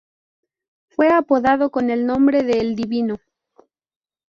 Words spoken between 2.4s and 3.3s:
de "El Divino".